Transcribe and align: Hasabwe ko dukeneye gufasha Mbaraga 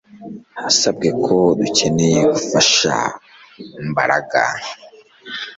Hasabwe 0.61 1.09
ko 1.23 1.35
dukeneye 1.59 2.19
gufasha 2.33 2.93
Mbaraga 3.89 4.41